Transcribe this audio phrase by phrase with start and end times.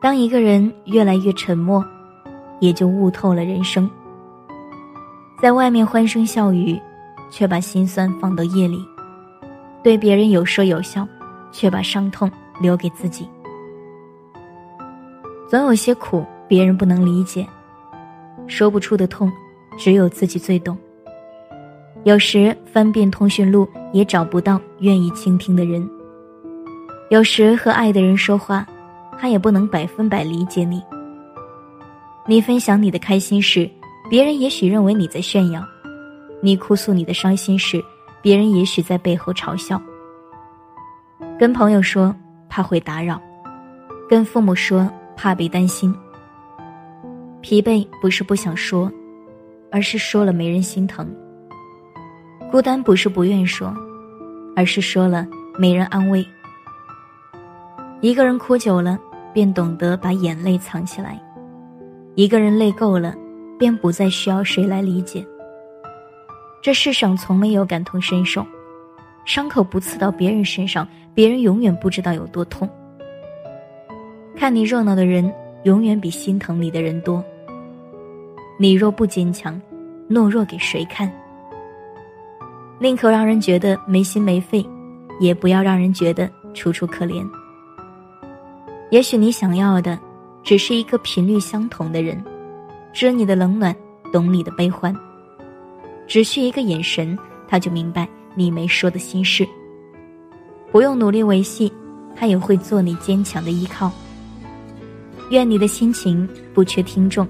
[0.00, 1.84] 当一个人越来越沉默，
[2.60, 3.90] 也就悟透了人生。
[5.40, 6.80] 在外面欢声笑语，
[7.30, 8.78] 却把心酸放到夜里；
[9.82, 11.06] 对别人有说有笑，
[11.50, 12.30] 却把伤痛
[12.60, 13.28] 留给自己。
[15.48, 17.46] 总有些苦别人不能理解，
[18.46, 19.30] 说不出的痛，
[19.78, 20.76] 只有自己最懂。
[22.04, 25.88] 有时翻遍通讯录，也找不到愿意倾听的人。
[27.10, 28.66] 有时和爱的人说话，
[29.18, 30.82] 他也不能百分百理解你。
[32.26, 33.70] 你分享你的开心事，
[34.10, 35.62] 别人也许认为你在炫耀；
[36.42, 37.82] 你哭诉你的伤心事，
[38.20, 39.80] 别人也许在背后嘲笑。
[41.38, 42.14] 跟朋友说，
[42.48, 43.16] 怕会打扰；
[44.08, 45.94] 跟父母说，怕被担心。
[47.40, 48.90] 疲惫不是不想说，
[49.70, 51.06] 而是说了没人心疼；
[52.50, 53.72] 孤单不是不愿说，
[54.56, 55.24] 而是说了
[55.58, 56.26] 没人安慰。
[58.00, 58.98] 一个人哭久了，
[59.36, 61.10] 便懂得把眼泪藏起来；
[62.14, 63.14] 一个人累够了，
[63.58, 65.22] 便不再需要谁来理解。
[66.62, 68.46] 这世上从没有感同身受，
[69.26, 72.66] 伤口不刺到别人身上，别人永远不知道有多痛。
[74.34, 75.30] 看你热闹的人，
[75.64, 77.22] 永远比心疼你的人多。
[78.58, 79.60] 你若不坚强，
[80.08, 81.12] 懦弱给谁看？
[82.78, 84.66] 宁可让人觉得没心没肺，
[85.20, 87.22] 也不要让人觉得楚楚可怜。
[88.90, 89.98] 也许你想要的，
[90.44, 92.22] 只是一个频率相同的人，
[92.92, 93.74] 知你的冷暖，
[94.12, 94.94] 懂你的悲欢。
[96.06, 99.46] 只需一个眼神，他就明白你没说的心事。
[100.70, 101.72] 不用努力维系，
[102.14, 103.90] 他也会做你坚强的依靠。
[105.30, 107.26] 愿你的心情不缺听众，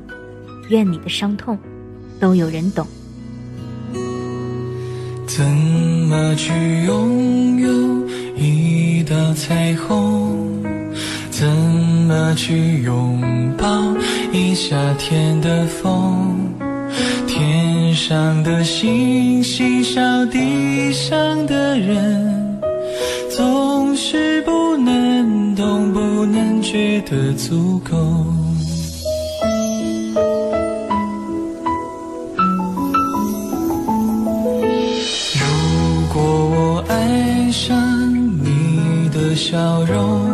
[0.68, 1.58] 愿你的伤痛
[2.20, 2.86] 都有人懂。
[5.26, 5.42] 怎
[6.08, 6.52] 么去
[6.84, 7.70] 拥有
[8.36, 10.45] 一道彩虹？
[12.08, 13.20] 怎么去拥
[13.58, 13.66] 抱
[14.32, 16.54] 一夏天的风？
[17.26, 22.60] 天上的星星笑地上的人，
[23.28, 27.96] 总是不能懂，不能觉得足够。
[35.34, 37.76] 如果我爱上
[38.44, 40.25] 你的笑容。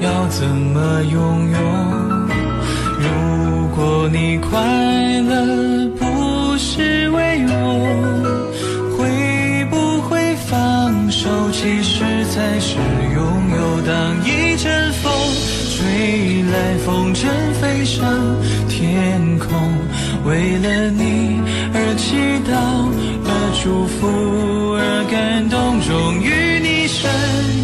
[0.00, 1.58] 要怎么拥有？
[2.98, 3.06] 如
[3.76, 4.58] 果你快
[5.22, 7.54] 乐不是为我，
[8.96, 11.28] 会不会放手？
[11.52, 12.76] 其实才是
[13.14, 13.20] 拥
[13.56, 13.80] 有。
[13.86, 15.12] 当一阵风
[15.74, 17.26] 吹来，风筝
[17.60, 18.04] 飞上
[18.68, 19.48] 天空，
[20.24, 21.40] 为了你
[21.72, 22.16] 而祈
[22.50, 22.52] 祷，
[23.24, 23.28] 而
[23.62, 24.06] 祝福，
[24.76, 26.60] 而感动，终于。
[26.62, 27.10] 你身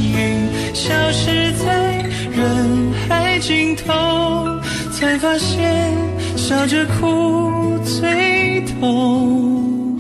[0.03, 1.45] 影消失
[3.46, 3.92] 尽头，
[4.90, 5.94] 才发现
[6.36, 9.96] 笑着哭最痛。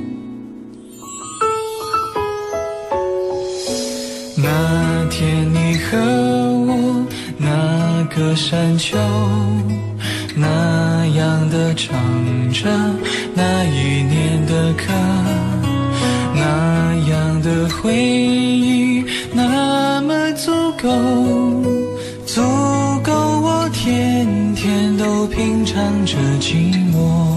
[4.36, 5.96] 那天你和
[6.66, 7.06] 我，
[7.38, 8.98] 那个山丘，
[10.34, 11.94] 那样的唱
[12.52, 12.68] 着
[13.32, 14.92] 那一年的歌，
[16.34, 20.50] 那样的回忆，那么足。
[20.82, 20.90] 够
[25.28, 27.35] 品尝着寂寞。